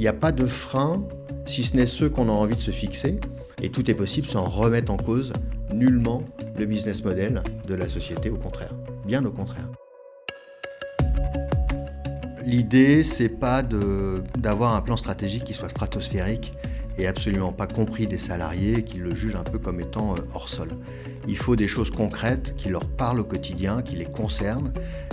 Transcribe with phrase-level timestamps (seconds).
[0.00, 1.06] Il n'y a pas de frein,
[1.44, 3.20] si ce n'est ceux qu'on a envie de se fixer,
[3.62, 5.30] et tout est possible sans remettre en cause
[5.74, 6.24] nullement
[6.56, 8.72] le business model de la société, au contraire,
[9.04, 9.68] bien au contraire.
[12.46, 16.54] L'idée, c'est pas d'avoir un plan stratégique qui soit stratosphérique
[16.96, 20.48] et absolument pas compris des salariés qui le jugent un peu comme étant euh, hors
[20.48, 20.70] sol.
[21.28, 24.72] Il faut des choses concrètes qui leur parlent au quotidien, qui les concernent,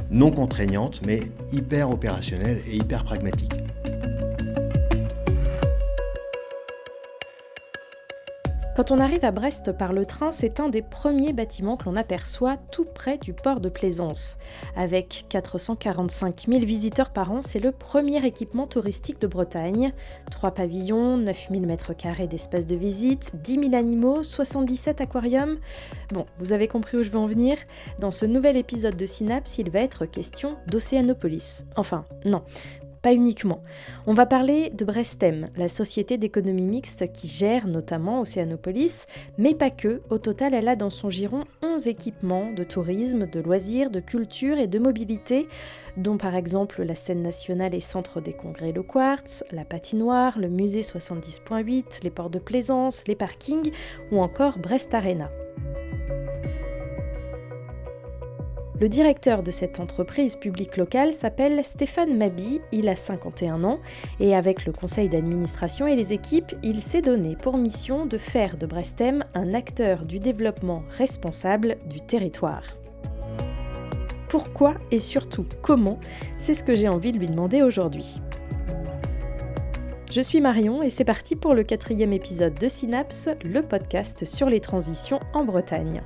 [0.10, 3.67] non contraignantes, mais hyper opérationnelles et hyper pragmatiques.
[8.78, 11.96] Quand on arrive à Brest par le train, c'est un des premiers bâtiments que l'on
[11.96, 14.38] aperçoit tout près du port de Plaisance.
[14.76, 19.94] Avec 445 000 visiteurs par an, c'est le premier équipement touristique de Bretagne.
[20.30, 25.58] Trois pavillons, 9 000 m2 d'espace de visite, 10 000 animaux, 77 aquariums.
[26.12, 27.58] Bon, vous avez compris où je veux en venir
[27.98, 31.66] Dans ce nouvel épisode de Synapse, il va être question d'Océanopolis.
[31.78, 32.44] Enfin, non,
[33.14, 33.64] uniquement.
[34.06, 39.06] On va parler de Brestem, la société d'économie mixte qui gère notamment Océanopolis,
[39.38, 40.02] mais pas que.
[40.10, 44.58] Au total, elle a dans son giron 11 équipements de tourisme, de loisirs, de culture
[44.58, 45.48] et de mobilité,
[45.98, 50.50] dont par exemple la scène nationale et centre des congrès Le Quartz, la patinoire, le
[50.50, 53.72] musée 70.8, les ports de plaisance, les parkings
[54.12, 55.30] ou encore Brest Arena.
[58.80, 63.80] Le directeur de cette entreprise publique locale s'appelle Stéphane Mabi, il a 51 ans
[64.20, 68.56] et avec le conseil d'administration et les équipes, il s'est donné pour mission de faire
[68.56, 72.62] de Brestem un acteur du développement responsable du territoire.
[74.30, 76.00] Pourquoi et surtout comment
[76.38, 78.22] C'est ce que j'ai envie de lui demander aujourd'hui.
[80.12, 84.50] Je suis Marion et c'est parti pour le quatrième épisode de Synapse, le podcast sur
[84.50, 86.04] les transitions en Bretagne.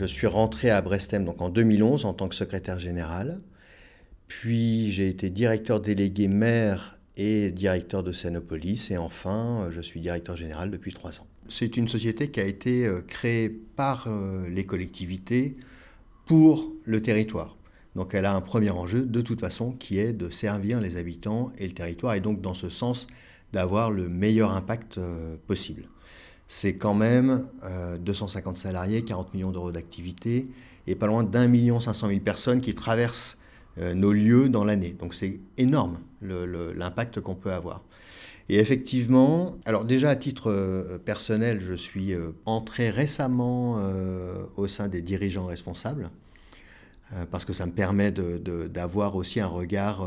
[0.00, 3.36] Je suis rentré à Brestem en 2011 en tant que secrétaire général.
[4.28, 8.90] Puis j'ai été directeur délégué maire et directeur de Scénopolis.
[8.90, 11.26] Et enfin, je suis directeur général depuis trois ans.
[11.48, 15.56] C'est une société qui a été euh, créée par euh, les collectivités
[16.24, 17.58] pour le territoire.
[17.94, 21.52] Donc elle a un premier enjeu de toute façon qui est de servir les habitants
[21.58, 23.06] et le territoire et donc dans ce sens
[23.52, 25.88] d'avoir le meilleur impact euh, possible
[26.52, 27.46] c'est quand même
[28.00, 30.48] 250 euh, salariés, 40 millions d'euros d'activité
[30.88, 33.38] et pas loin d'un million cinq cent mille personnes qui traversent
[33.78, 34.90] euh, nos lieux dans l'année.
[34.98, 37.82] Donc c'est énorme l'impact qu'on peut avoir.
[38.48, 42.14] Et effectivement, alors déjà à titre euh, personnel, je suis
[42.46, 43.78] entré récemment
[44.56, 46.10] au sein des dirigeants responsables
[47.30, 50.04] parce que ça me permet d'avoir aussi un regard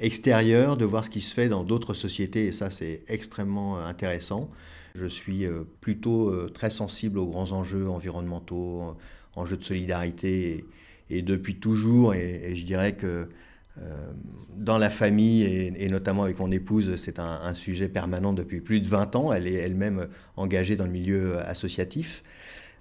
[0.00, 4.50] extérieur, de voir ce qui se fait dans d'autres sociétés et ça c'est extrêmement intéressant.
[4.98, 8.96] Je suis euh, plutôt euh, très sensible aux grands enjeux environnementaux,
[9.36, 10.64] enjeux de solidarité,
[11.10, 13.28] et, depuis toujours, et, je dirais que
[13.80, 14.12] euh,
[14.56, 18.88] dans la famille, et, notamment avec mon épouse, c'est un, sujet permanent depuis plus de
[18.88, 19.32] 20 ans.
[19.32, 22.24] Elle est elle-même engagée dans le milieu associatif.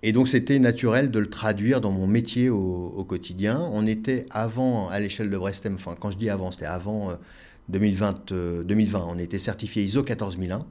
[0.03, 3.59] Et donc c'était naturel de le traduire dans mon métier au, quotidien.
[3.71, 7.11] On était avant, à l'échelle de Brestem, enfin quand je dis avant, c'était avant
[7.69, 10.65] 2020, 2020, on était certifié ISO 14001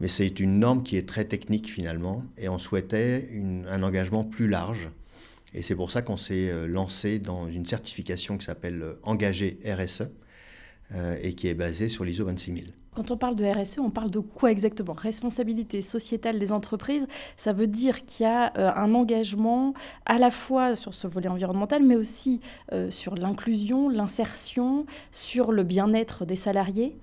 [0.00, 3.30] mais c'est une norme qui est très technique finalement, et on souhaitait
[3.68, 4.90] un engagement plus large.
[5.54, 9.58] Et c'est pour ça qu'on s'est euh, lancé dans une certification qui s'appelle euh, Engagé
[9.64, 10.10] RSE,
[10.92, 12.72] euh, et qui est basée sur l'ISO 26000.
[12.92, 14.92] Quand on parle de RSE, on parle de quoi exactement?
[14.92, 17.06] Responsabilité sociétale des entreprises,
[17.36, 19.74] ça veut dire qu'il y a un engagement
[20.06, 22.40] à la fois sur ce volet environnemental, mais aussi
[22.90, 26.96] sur l'inclusion, l'insertion, sur le bien-être des salariés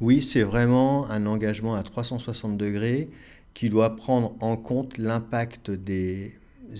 [0.00, 3.10] oui, c'est vraiment un engagement à 360 degrés
[3.52, 6.32] qui doit prendre en compte l'impact des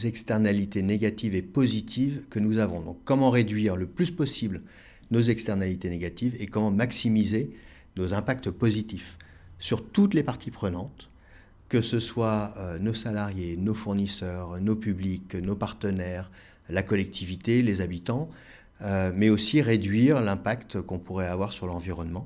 [0.05, 2.81] externalités négatives et positives que nous avons.
[2.81, 4.63] Donc comment réduire le plus possible
[5.11, 7.51] nos externalités négatives et comment maximiser
[7.97, 9.19] nos impacts positifs
[9.59, 11.11] sur toutes les parties prenantes,
[11.69, 16.31] que ce soit euh, nos salariés, nos fournisseurs, nos publics, nos partenaires,
[16.71, 18.31] la collectivité, les habitants,
[18.83, 22.25] euh, mais aussi réduire l'impact qu'on pourrait avoir sur l'environnement.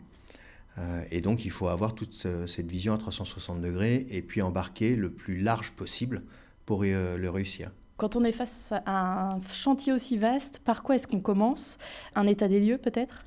[0.79, 2.15] Euh, et donc il faut avoir toute
[2.47, 6.23] cette vision à 360 degrés et puis embarquer le plus large possible
[6.67, 7.71] pour euh, le réussir.
[7.97, 11.79] Quand on est face à un chantier aussi vaste, par quoi est-ce qu'on commence?
[12.17, 13.25] Un état des lieux peut-être?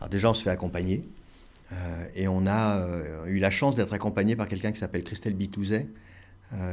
[0.00, 1.02] Alors déjà on se fait accompagner.
[1.72, 2.86] Euh, et on a
[3.26, 5.88] eu la chance d'être accompagné par quelqu'un qui s'appelle Christelle Bitouzet,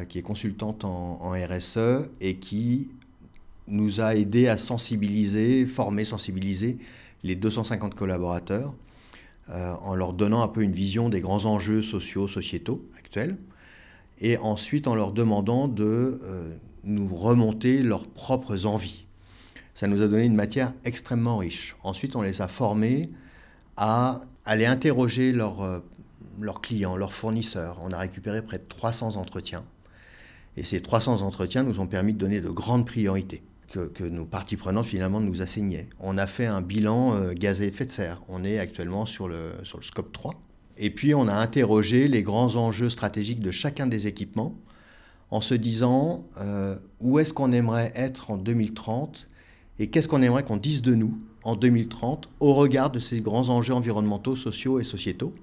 [0.10, 2.92] qui est consultante en, en, RSE et qui
[3.70, 6.78] nous a aidé à sensibiliser, former, sensibiliser
[7.24, 8.74] les 250 collaborateurs
[9.52, 13.38] euh, en leur donnant un peu une vision des grands enjeux sociaux, sociétaux actuels,
[14.20, 19.06] et ensuite en leur demandant de euh, nous remonter leurs propres envies.
[19.74, 21.76] ça nous a donné une matière extrêmement riche.
[21.84, 23.10] Ensuite, on les a formés
[23.78, 25.82] à aller interroger leurs,
[26.40, 27.78] leurs clients, leurs fournisseurs.
[27.82, 29.64] On a récupéré près de 300 entretiens.
[30.58, 34.58] Et ces 300 entretiens nous ont permis de donner de grandes priorités que, nos parties
[34.58, 35.88] prenantes finalement nous assignaient.
[36.00, 38.22] On a fait un bilan euh, gaz à effet de serre.
[38.28, 40.34] On est actuellement sur le, sur le scope 3.
[40.78, 44.56] Et puis on a interrogé les grands enjeux stratégiques de chacun des équipements
[45.32, 49.28] en se disant euh, où est-ce qu'on aimerait être en 2030
[49.78, 53.50] et qu'est-ce qu'on aimerait qu'on dise de nous en 2030 au regard de ces grands
[53.50, 55.34] enjeux environnementaux, sociaux et sociétaux.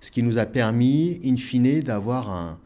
[0.00, 2.58] Ce qui nous a permis, in fine, d'avoir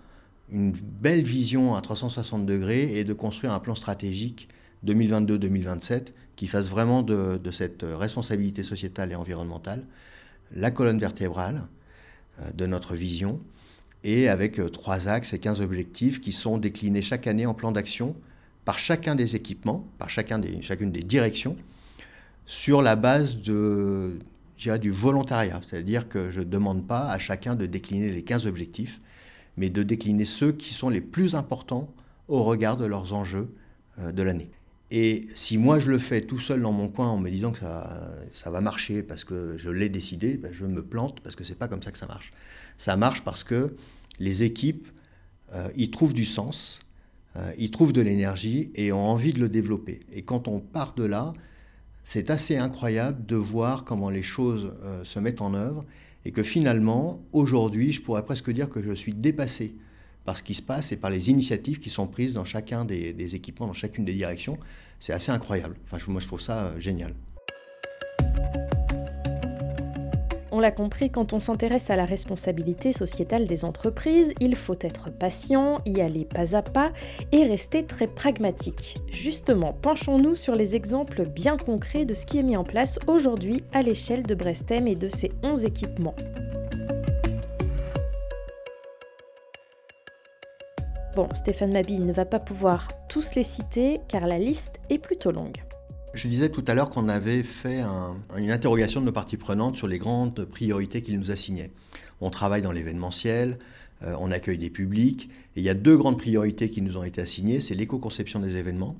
[0.50, 4.48] une belle vision à 360 degrés et de construire un plan stratégique
[4.86, 9.84] 2022-2027 qui fasse vraiment de, cette responsabilité sociétale et environnementale
[10.54, 11.66] la colonne vertébrale
[12.40, 13.40] euh, de notre vision
[14.04, 17.72] et avec euh, trois axes et 15 objectifs qui sont déclinés chaque année en plan
[17.72, 18.14] d'action
[18.64, 21.56] par chacun des équipements, par chacune des directions,
[22.46, 24.18] sur la base de,
[24.80, 25.60] du volontariat.
[25.68, 29.00] C'est-à-dire que je ne demande pas à chacun de décliner les 15 objectifs,
[29.56, 31.92] mais de décliner ceux qui sont les plus importants
[32.28, 33.52] au regard de leurs enjeux
[33.98, 34.50] euh, de l'année.
[34.94, 37.60] Et si moi je le fais tout seul dans mon coin en me disant que
[37.60, 41.44] ça, ça va marcher parce que je l'ai décidé, ben je me plante parce que
[41.44, 42.34] c'est pas comme ça que ça marche.
[42.76, 43.74] Ça marche parce que
[44.18, 44.86] les équipes
[45.54, 46.80] euh, y trouvent du sens,
[47.36, 50.00] euh, y trouvent de l'énergie et ont envie de le développer.
[50.12, 51.32] Et quand on part de là,
[52.04, 55.86] c'est assez incroyable de voir comment les choses euh, se mettent en œuvre
[56.26, 59.74] et que finalement, aujourd'hui, je pourrais presque dire que je suis dépassé
[60.24, 63.34] par ce qui se passe et par les initiatives qui sont prises dans chacun des,
[63.34, 64.58] équipements, dans chacune des directions.
[65.00, 65.76] C'est assez incroyable.
[65.90, 67.14] Enfin, moi, je trouve ça euh, génial.
[70.54, 75.08] On l'a compris, quand on s'intéresse à la responsabilité sociétale des entreprises, il faut être
[75.10, 76.92] patient, y aller pas à pas
[77.32, 78.98] et rester très pragmatique.
[79.10, 83.64] Justement, penchons-nous sur les exemples bien concrets de ce qui est mis en place aujourd'hui
[83.72, 86.14] à l'échelle de Brestem et de ses 11 équipements.
[91.14, 95.30] Bon, Stéphane Mabille ne va pas pouvoir tous les citer car la liste est plutôt
[95.30, 95.62] longue.
[96.14, 97.82] Je disais tout à l'heure qu'on avait fait
[98.38, 101.70] une interrogation de nos parties prenantes sur les grandes priorités qu'ils nous assignaient.
[102.22, 103.58] On travaille dans l'événementiel,
[104.04, 107.04] euh, on accueille des publics, et il y a deux grandes priorités qui nous ont
[107.04, 108.96] été assignées, c'est l'éco-conception des événements,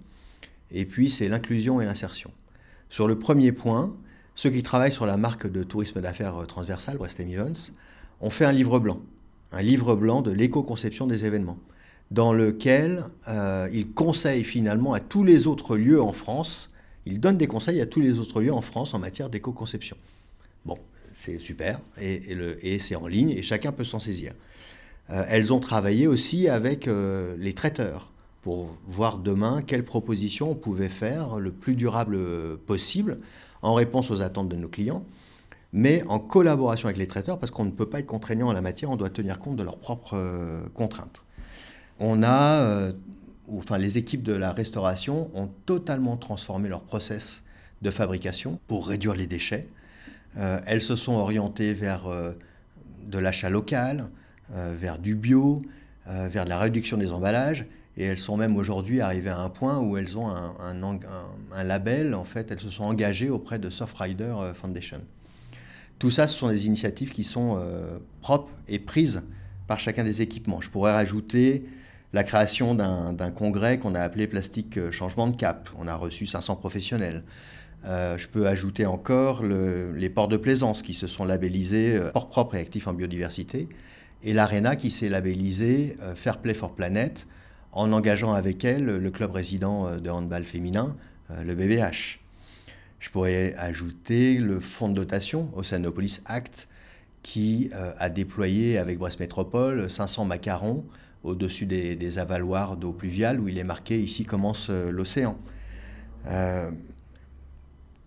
[0.70, 2.30] et puis c'est l'inclusion et l'insertion.
[2.90, 3.96] Sur le premier point,
[4.34, 7.72] ceux qui travaillent sur la marque de tourisme d'affaires transversale, Brestem Events,
[8.20, 9.00] ont fait un livre blanc,
[9.50, 11.58] un livre blanc de l'éco-conception des événements
[12.12, 16.68] dans lequel euh, il conseille finalement à tous les autres lieux en France,
[17.06, 19.96] il donne des conseils à tous les autres lieux en France en matière d'éco-conception.
[20.66, 20.76] Bon,
[21.14, 24.34] c'est super, et, c'est en ligne, et chacun peut s'en saisir.
[25.10, 28.10] Euh, elles ont travaillé aussi avec euh, les traiteurs
[28.42, 32.18] pour voir demain quelles propositions on pouvait faire le plus durable
[32.66, 33.16] possible
[33.62, 35.02] en réponse aux attentes de nos clients,
[35.72, 38.60] mais en collaboration avec les traiteurs, parce qu'on ne peut pas être contraignant en la
[38.60, 40.18] matière, on doit tenir compte de leurs propres
[40.74, 41.22] contraintes
[42.02, 42.92] on a, euh,
[43.56, 47.44] enfin, les équipes de la restauration ont totalement transformé leur process
[47.80, 49.68] de fabrication pour réduire les déchets.
[50.36, 52.32] Euh, elles se sont orientées vers euh,
[53.06, 54.10] de l'achat local,
[54.54, 55.62] vers du bio,
[56.06, 57.64] vers de la réduction des emballages.
[57.96, 62.14] Et elles sont même aujourd'hui arrivées à un point où elles ont un, label.
[62.14, 65.00] En fait, elles se sont engagées auprès de Surfrider Foundation.
[65.98, 67.58] Tout ça, ce sont des initiatives qui sont
[68.20, 69.22] propres et prises
[69.66, 70.60] par chacun des équipements.
[70.60, 71.64] Je pourrais rajouter
[72.12, 75.70] la création d'un congrès qu'on a appelé Plastique euh, Changement de Cap.
[75.78, 77.22] On a reçu 500 professionnels.
[77.84, 82.28] Euh, je peux ajouter encore les ports de plaisance qui se sont labellisés euh, port
[82.28, 83.68] propre et actif en biodiversité,
[84.22, 87.26] et l'ARENA qui s'est labellisé Fair Play for Planet
[87.72, 90.94] en engageant avec elle le club résident de handball féminin,
[91.44, 92.20] le BBH.
[93.00, 96.68] Je pourrais ajouter le fonds de dotation Oceanopolis Act
[97.24, 100.84] qui a déployé avec Brest Métropole 500 macarons
[101.24, 105.38] au-dessus des, avaloirs d'eau pluviale où il est marqué ici commence euh, l'océan.
[106.26, 106.70] Euh,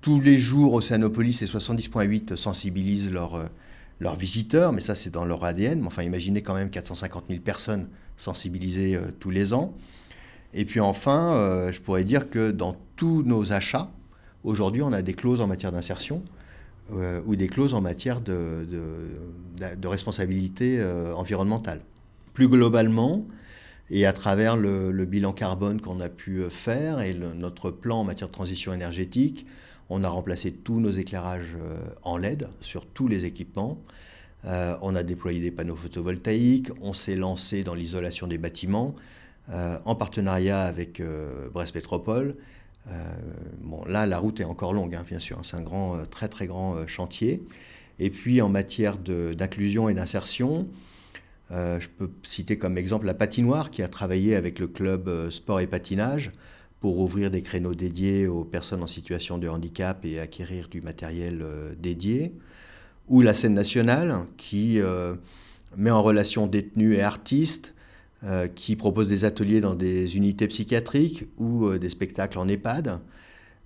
[0.02, 3.46] tous les jours, Océanopolis et 70.8 sensibilisent leurs, euh,
[4.00, 5.80] leurs visiteurs, mais ça c'est dans leur ADN.
[5.80, 9.74] Mais enfin, imaginez quand même 450 000 personnes sensibilisées tous les ans.
[10.54, 13.92] Et puis enfin, je pourrais dire que dans tous nos achats,
[14.46, 16.24] aujourd'hui, on a des clauses en matière d'insertion
[16.94, 18.68] ou des clauses en matière de
[19.86, 20.82] responsabilité
[21.14, 21.82] environnementale.
[22.36, 23.26] Plus globalement,
[23.90, 28.04] et à travers le, bilan carbone qu'on a pu euh, faire et notre plan en
[28.04, 29.46] matière de transition énergétique,
[29.90, 33.80] on a remplacé tous nos éclairages euh, en LED sur tous les équipements.
[34.46, 38.96] Euh, on a déployé des panneaux photovoltaïques, on s'est lancé dans l'isolation des bâtiments
[39.86, 41.00] en partenariat avec
[41.54, 42.36] Brest Métropole.
[43.62, 45.40] bon, là, la route est encore longue, hein, bien sûr.
[45.44, 47.44] C'est un grand, très très grand chantier.
[48.00, 50.68] Et puis en matière d'inclusion et d'insertion,
[51.52, 55.68] je peux citer comme exemple la patinoire qui a travaillé avec le club sport et
[55.68, 56.32] patinage
[56.86, 61.42] pour ouvrir des créneaux dédiés aux personnes en situation de handicap et acquérir du matériel
[61.42, 62.32] euh, dédié,
[63.08, 65.16] ou la scène nationale qui euh,
[65.78, 67.74] met en relation détenus et artistes,
[68.24, 73.00] euh, qui propose des ateliers dans des unités psychiatriques ou des spectacles en EHPAD,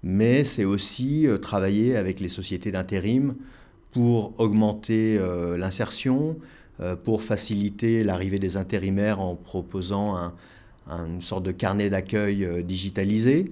[0.01, 3.35] mais c'est aussi travailler avec les sociétés d'intérim
[3.91, 5.19] pour augmenter
[5.57, 6.37] l'insertion,
[7.03, 10.33] pour faciliter l'arrivée des intérimaires en proposant un,
[10.89, 13.51] une sorte de carnet d'accueil euh, digitalisé.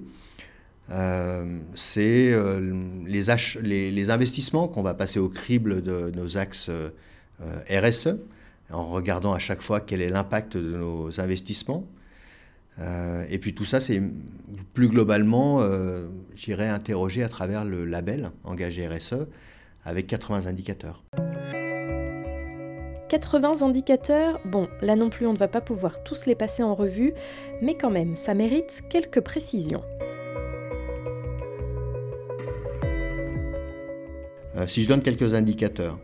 [0.90, 2.74] Euh, c'est euh,
[3.06, 6.72] les, les, investissements qu'on va passer au crible de nos axes
[7.70, 8.16] RSE,
[8.72, 11.86] en regardant à chaque fois quel est l'impact de nos investissements.
[13.30, 14.02] et puis tout ça, c'est
[14.74, 15.62] plus globalement,
[16.36, 19.28] j'irai interroger à travers le label engagé RSE
[19.84, 21.04] avec 80 indicateurs.
[23.10, 26.76] 80 indicateurs, bon, là non plus on ne va pas pouvoir tous les passer en
[26.76, 27.14] revue,
[27.62, 29.84] mais quand même, ça mérite quelques précisions.
[34.58, 36.00] Euh, si je donne quelques indicateurs,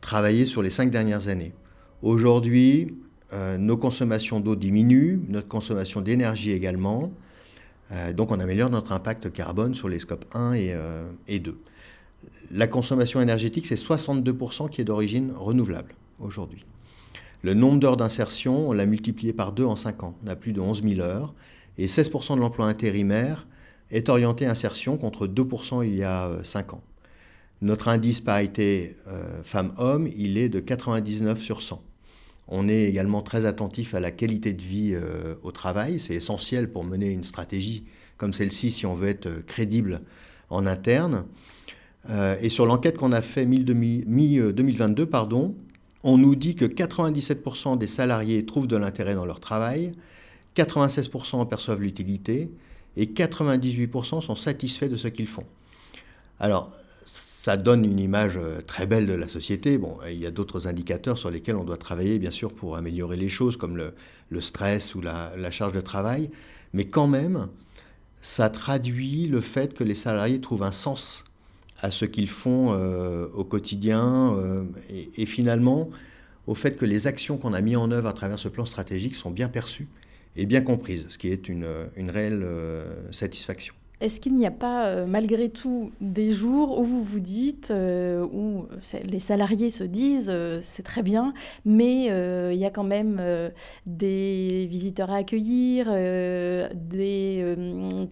[0.00, 1.52] travailler sur les cinq dernières années.
[2.02, 2.94] Aujourd'hui,
[3.32, 7.12] euh, nos consommations d'eau diminuent, notre consommation d'énergie également,
[7.92, 10.74] euh, donc on améliore notre impact carbone sur les scopes 1 et,
[11.28, 11.56] et 2.
[12.50, 16.64] La consommation énergétique, c'est 62% qui est d'origine renouvelable aujourd'hui.
[17.42, 20.14] Le nombre d'heures d'insertion, on l'a multiplié par deux en cinq ans.
[20.24, 21.32] On a plus de 11 000 heures.
[21.78, 23.46] Et 16% de l'emploi intérimaire
[23.90, 26.82] est orienté insertion contre 2% il y a 5 euh, ans.
[27.62, 31.82] Notre indice parité euh, femmes-hommes, il est de 99 sur 100.
[32.48, 36.00] On est également très attentif à la qualité de vie euh, au travail.
[36.00, 37.84] C'est essentiel pour mener une stratégie
[38.16, 40.02] comme celle-ci si on veut être crédible
[40.50, 41.24] en interne.
[42.08, 45.54] Et sur l'enquête qu'on a fait mi-2022, pardon,
[46.02, 49.92] on nous dit que 97% des salariés trouvent de l'intérêt dans leur travail,
[50.56, 52.50] 96% en perçoivent l'utilité
[52.96, 55.44] et 98% sont satisfaits de ce qu'ils font.
[56.38, 56.72] Alors,
[57.06, 59.78] ça donne une image euh, très belle de la société.
[59.78, 63.16] Bon, il y a d'autres indicateurs sur lesquels on doit travailler, bien sûr, pour améliorer
[63.16, 66.30] les choses, comme le, stress ou la, charge de travail.
[66.72, 67.48] Mais quand même,
[68.20, 71.24] ça traduit le fait que les salariés trouvent un sens
[71.82, 74.64] à ce qu'ils font euh, au quotidien euh,
[75.16, 75.90] et, finalement
[76.46, 79.14] au fait que les actions qu'on a mises en œuvre à travers ce plan stratégique
[79.14, 79.88] sont bien perçues
[80.36, 83.74] et bien comprises, ce qui est une, une réelle euh, satisfaction.
[84.00, 88.24] Est-ce qu'il n'y a pas, euh, malgré tout, des jours où vous vous dites, euh,
[88.32, 88.66] où
[89.04, 91.34] les salariés se disent, euh, c'est très bien,
[91.66, 93.20] mais il y a quand même
[93.86, 95.86] des visiteurs à accueillir,
[96.74, 97.56] des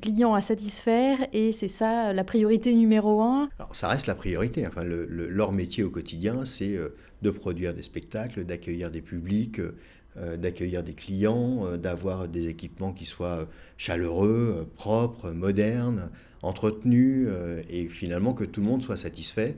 [0.03, 3.49] clients à satisfaire, et c'est ça la priorité numéro un?
[3.59, 4.67] Alors, Ça reste la priorité.
[4.67, 6.77] Enfin, leur métier au quotidien, c'est
[7.23, 9.75] de produire des spectacles, d'accueillir des publics euh,
[10.17, 13.47] d'accueillir des clients, euh, d'avoir des équipements qui soient
[13.77, 16.11] chaleureux, euh, propres, modernes,
[16.43, 17.29] entretenus,
[17.69, 19.57] et finalement que tout le monde soit satisfait.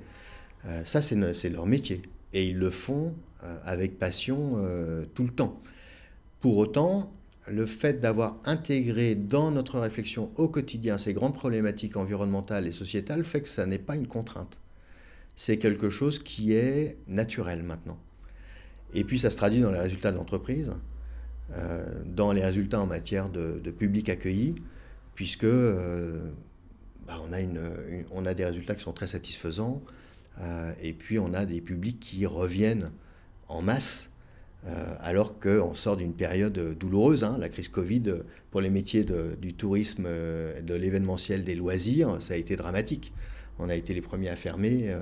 [0.87, 2.00] ça, c'est leur métier.
[2.33, 3.12] Et ils le font
[3.66, 4.57] avec passion
[5.14, 5.61] tout le temps.
[6.40, 7.12] Pour autant,
[7.50, 13.25] le fait d'avoir intégré dans notre réflexion au quotidien ces grandes problématiques environnementales et sociétales
[13.25, 14.59] fait que ça n'est pas une contrainte.
[15.37, 17.99] C'est quelque chose qui est naturel maintenant.
[18.94, 20.70] Et puis ça se traduit dans les résultats de l'entreprise,
[21.52, 24.54] euh, dans les résultats en matière de, public accueilli,
[25.14, 26.30] puisque euh,
[27.06, 27.23] bah,
[28.12, 29.82] on, a des résultats qui sont très satisfaisants,
[30.40, 32.90] euh, et puis on a des publics qui reviennent
[33.49, 34.11] en masse,
[35.00, 37.25] alors qu'on sort d'une période douloureuse.
[37.25, 37.38] Hein.
[37.40, 38.16] la crise Covid,
[38.50, 39.06] pour les métiers
[39.40, 43.14] du tourisme, de l'événementiel, des loisirs, ça a été dramatique.
[43.59, 44.94] On a été les premiers à fermer,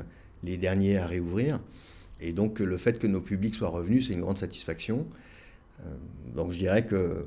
[0.45, 1.59] les derniers à réouvrir.
[2.21, 5.07] Et donc le fait que nos publics soient revenus, c'est une grande satisfaction.
[5.81, 5.95] Euh,
[6.35, 7.27] donc je dirais que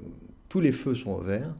[0.49, 1.55] tous les feux sont ouverts.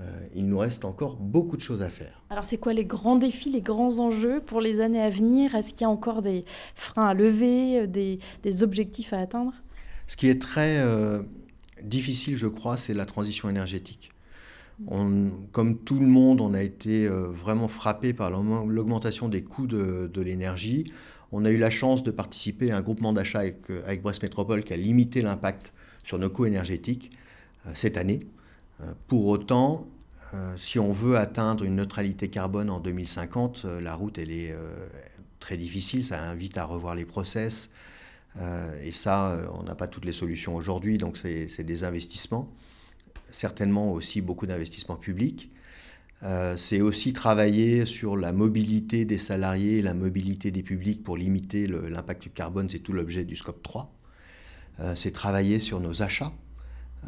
[0.00, 0.04] Euh,
[0.36, 2.22] il nous reste encore beaucoup de choses à faire.
[2.30, 5.56] Alors c'est quoi les grands défis, les grands enjeux pour les années à venir?
[5.56, 6.44] Est-ce qu'il y a encore des
[6.76, 9.54] freins à lever, des, objectifs à atteindre?
[10.06, 11.20] Ce qui est très euh,
[11.82, 14.12] difficile, je crois, c'est la transition énergétique.
[14.86, 20.20] comme tout le monde, on a été vraiment frappé par l'augmentation des coûts de, de
[20.20, 20.84] l'énergie.
[21.30, 24.64] On a eu la chance de participer à un groupement d'achat avec, euh, Brest Métropole
[24.64, 25.72] qui a limité l'impact
[26.04, 27.10] sur nos coûts énergétiques
[27.66, 28.20] euh, cette année.
[28.80, 29.86] Euh, pour autant,
[30.58, 34.54] si on veut atteindre une neutralité carbone en 2050, la route est
[35.40, 37.70] très difficile, ça invite à revoir les process.
[38.82, 42.52] et ça, on n'a pas toutes les solutions aujourd'hui, donc c'est des investissements.
[43.30, 45.50] Certainement aussi beaucoup d'investissements publics.
[46.24, 51.66] Euh, c'est aussi travailler sur la mobilité des salariés, la mobilité des publics pour limiter
[51.66, 53.92] l'impact du carbone, c'est tout l'objet du scope 3.
[54.80, 56.32] Euh, c'est travailler sur nos achats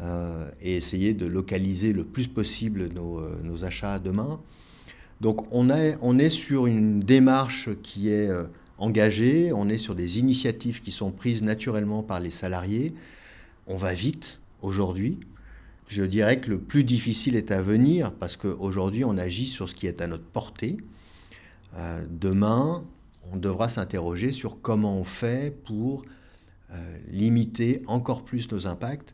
[0.01, 4.39] euh, et essayer de localiser le plus possible nos, nos achats demain.
[5.19, 5.69] Donc on
[6.01, 8.29] on est, sur une démarche qui est
[8.77, 12.93] engagée, on est sur des initiatives qui sont prises naturellement par les salariés.
[13.67, 15.19] On va vite aujourd'hui,
[15.87, 19.75] je dirais que le plus difficile est à venir parce qu'aujourd'hui, on agit sur ce
[19.75, 20.77] qui est à notre portée.
[21.75, 22.83] Euh, demain,
[23.31, 26.05] on devra s'interroger sur comment on fait pour
[26.71, 29.13] euh, limiter encore plus nos impacts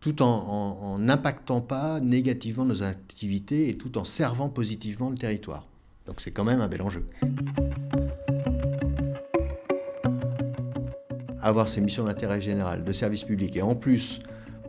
[0.00, 5.66] tout en n'impactant pas négativement nos activités et tout en servant positivement le territoire.
[6.06, 7.04] Donc c'est quand même un bel enjeu.
[11.42, 14.20] Avoir ces missions d'intérêt général, de service public et en plus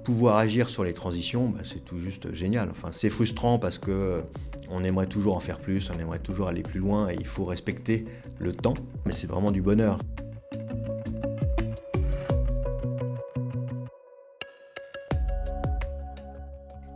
[0.09, 2.69] pouvoir agir sur les transitions, bah, c'est tout juste génial.
[2.71, 4.21] Enfin, c'est frustrant parce que euh,
[4.71, 7.45] on aimerait toujours en faire plus, on aimerait toujours aller plus loin et il faut
[7.45, 8.05] respecter
[8.39, 8.73] le temps,
[9.05, 9.99] mais c'est vraiment du bonheur.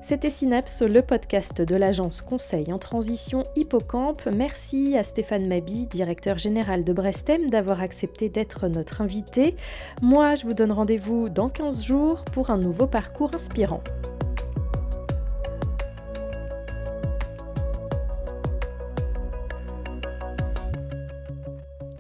[0.06, 4.26] C'était Synapse, le podcast de l'agence Conseil en transition Hippocampe.
[4.36, 9.56] Merci à Stéphane Mabi, directeur général de Brestem, d'avoir accepté d'être notre invité.
[10.02, 13.82] Moi, je vous donne rendez-vous dans 15 jours pour un nouveau parcours inspirant.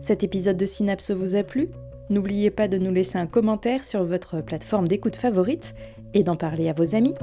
[0.01, 1.69] Cet épisode de Synapse vous a plu?
[2.09, 5.73] N'oubliez pas de nous laisser un commentaire sur votre plateforme d'écoute favorite
[6.13, 7.13] et d'en parler à vos amis.